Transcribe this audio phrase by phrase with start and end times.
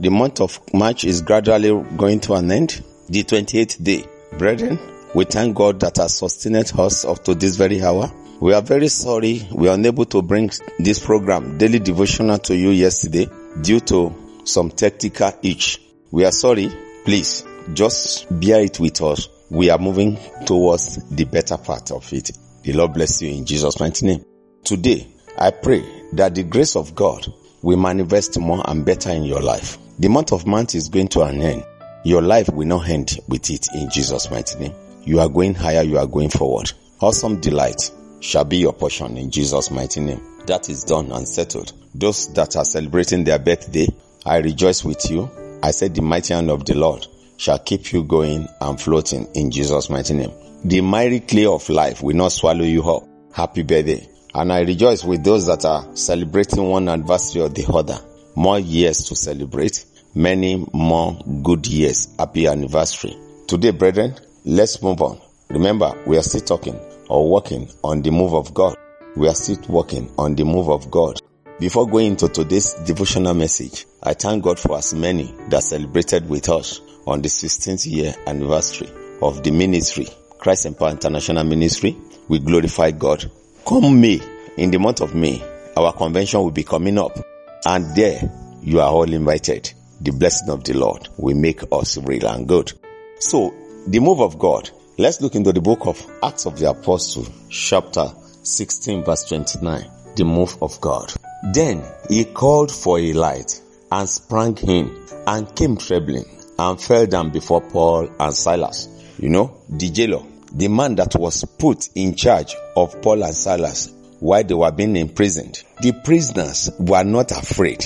[0.00, 1.68] The month of March is gradually
[1.98, 2.82] going to an end.
[3.10, 4.06] The 28th day.
[4.38, 4.78] Brethren,
[5.14, 8.10] we thank God that has sustained us up to this very hour.
[8.40, 12.70] We are very sorry we are unable to bring this program, daily devotional to you
[12.70, 13.28] yesterday
[13.60, 15.82] due to some technical itch.
[16.10, 16.72] We are sorry.
[17.04, 19.28] Please just bear it with us.
[19.50, 22.30] We are moving towards the better part of it.
[22.62, 24.24] The Lord bless you in Jesus' mighty name.
[24.64, 27.26] Today, I pray that the grace of God
[27.62, 29.78] will manifest more and better in your life.
[29.98, 31.64] The month of March is going to an end.
[32.04, 34.74] Your life will not end with it in Jesus' mighty name.
[35.04, 36.72] You are going higher, you are going forward.
[37.00, 37.90] Awesome delight
[38.20, 40.20] shall be your portion in Jesus' mighty name.
[40.46, 41.72] That is done and settled.
[41.94, 43.88] Those that are celebrating their birthday,
[44.24, 45.30] I rejoice with you.
[45.62, 47.06] I said the mighty hand of the Lord
[47.36, 50.32] shall keep you going and floating in Jesus' mighty name.
[50.64, 53.04] The mighty clay of life will not swallow you up.
[53.32, 54.06] Happy birthday.
[54.34, 57.98] And I rejoice with those that are celebrating one anniversary or the other.
[58.36, 59.84] More years to celebrate.
[60.14, 62.08] Many more good years.
[62.18, 63.16] Happy anniversary.
[63.46, 64.14] Today, brethren,
[64.44, 65.20] let's move on.
[65.48, 66.78] Remember, we are still talking
[67.08, 68.76] or working on the move of God.
[69.16, 71.18] We are still working on the move of God.
[71.58, 76.48] Before going into today's devotional message, I thank God for as many that celebrated with
[76.48, 80.06] us on the 16th year anniversary of the ministry,
[80.38, 81.98] Christ Empower International Ministry.
[82.28, 83.30] We glorify God.
[83.70, 84.20] Come May,
[84.56, 85.40] in the month of May,
[85.76, 87.16] our convention will be coming up
[87.64, 88.20] and there
[88.62, 89.72] you are all invited.
[90.00, 92.72] The blessing of the Lord will make us real and good.
[93.20, 93.54] So,
[93.86, 94.68] the move of God.
[94.98, 98.12] Let's look into the book of Acts of the Apostle, chapter
[98.42, 99.88] 16 verse 29.
[100.16, 101.14] The move of God.
[101.52, 103.62] Then he called for a light
[103.92, 106.24] and sprang in and came trembling
[106.58, 108.88] and fell down before Paul and Silas.
[109.16, 113.92] You know, the jailer, the man that was put in charge of Paul and Silas
[114.20, 115.62] while they were being imprisoned.
[115.80, 117.84] The prisoners were not afraid,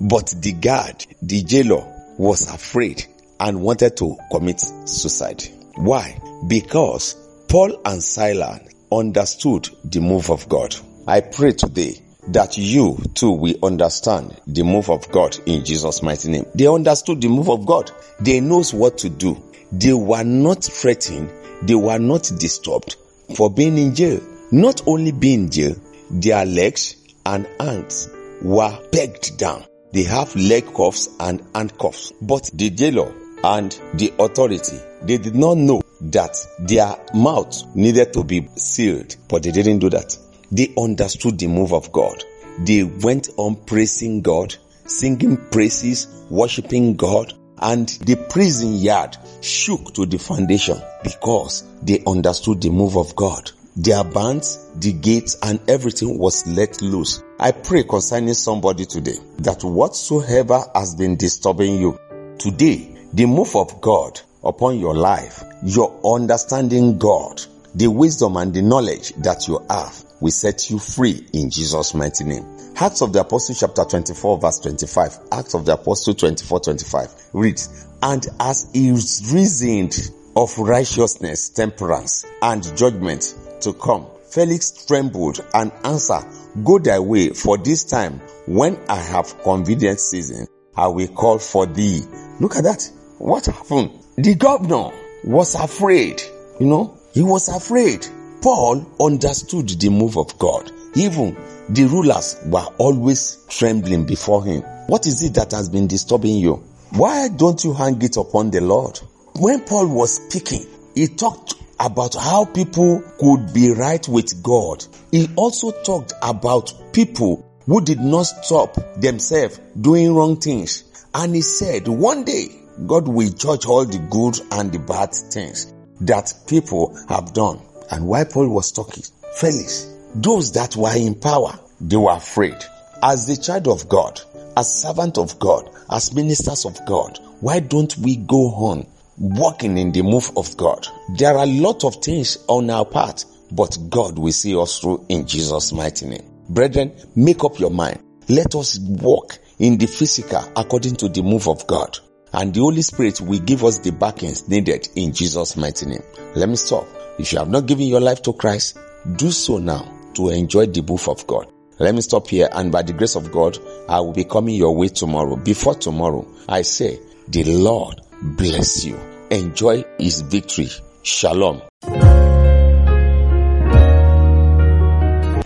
[0.00, 1.84] but the guard, the jailer,
[2.18, 3.04] was afraid
[3.40, 5.42] and wanted to commit suicide.
[5.76, 6.20] Why?
[6.46, 7.16] Because
[7.48, 8.60] Paul and Silas
[8.92, 10.76] understood the move of God.
[11.06, 16.30] I pray today that you too will understand the move of God in Jesus' mighty
[16.30, 16.46] name.
[16.54, 17.90] They understood the move of God.
[18.20, 19.42] They knows what to do.
[19.72, 21.32] They were not threatened.
[21.62, 22.96] They were not disturbed
[23.36, 24.20] for being in jail.
[24.50, 25.76] Not only being in jail,
[26.10, 28.08] their legs and hands
[28.42, 29.64] were pegged down.
[29.92, 32.12] They have leg cuffs and handcuffs.
[32.20, 33.12] But the jailer
[33.44, 39.42] and the authority, they did not know that their mouth needed to be sealed, but
[39.42, 40.16] they didn't do that.
[40.52, 42.22] They understood the move of God.
[42.58, 44.54] They went on praising God,
[44.84, 52.60] singing praises, worshiping God, and the prison yard shook to the foundation because they understood
[52.60, 53.50] the move of God.
[53.76, 57.22] Their bands, the gates, and everything was let loose.
[57.40, 61.98] I pray concerning somebody today that whatsoever has been disturbing you,
[62.38, 67.40] today, the move of God upon your life, your understanding God,
[67.74, 72.24] the wisdom and the knowledge that you have will set you free in Jesus' mighty
[72.24, 72.46] name.
[72.76, 75.18] Acts of the Apostle chapter 24 verse 25.
[75.32, 79.94] Acts of the Apostle 24 25 reads, And as he reasoned
[80.36, 86.24] of righteousness, temperance, and judgment to come, Felix trembled and answered,
[86.64, 90.46] Go thy way, for this time, when I have convenient season,
[90.76, 92.02] I will call for thee.
[92.40, 92.90] Look at that.
[93.18, 93.98] What happened?
[94.16, 94.90] The governor
[95.24, 96.22] was afraid.
[96.60, 98.06] You know, he was afraid.
[98.42, 100.70] Paul understood the move of God.
[100.94, 101.36] Even
[101.68, 104.62] the rulers were always trembling before him.
[104.88, 106.56] What is it that has been disturbing you?
[106.90, 108.98] Why don't you hang it upon the Lord?
[109.36, 114.84] When Paul was speaking, he talked about how people could be right with God.
[115.10, 120.84] He also talked about people who did not stop themselves doing wrong things.
[121.14, 122.48] And he said, one day
[122.86, 127.60] God will judge all the good and the bad things that people have done.
[127.90, 132.56] And while Paul was talking, Felix, those that were in power, they were afraid.
[133.02, 134.20] As the child of God,
[134.56, 138.86] as servant of God, as ministers of God, why don't we go on
[139.18, 140.86] walking in the move of God?
[141.16, 145.04] There are a lot of things on our part, but God will see us through
[145.08, 146.28] in Jesus' mighty name.
[146.48, 148.00] Brethren, make up your mind.
[148.28, 151.98] Let us walk in the physical according to the move of God.
[152.34, 156.02] and the Holy Spirit will give us the backings needed in Jesus' mighty name.
[156.34, 156.86] Let me stop.
[157.22, 158.76] If you have not given your life to Christ,
[159.14, 161.46] do so now to enjoy the move of God.
[161.78, 163.56] Let me stop here and by the grace of God,
[163.88, 165.36] I will be coming your way tomorrow.
[165.36, 166.98] Before tomorrow, I say,
[167.28, 168.98] the Lord bless you.
[169.30, 170.68] Enjoy his victory.
[171.04, 171.62] Shalom.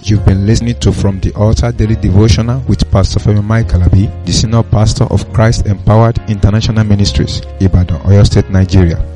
[0.00, 4.32] You've been listening to From the Altar Daily Devotional with Pastor Femi Mike Alabi, the
[4.32, 9.15] Senior Pastor of Christ Empowered International Ministries, Ibadan, Oyo State, Nigeria.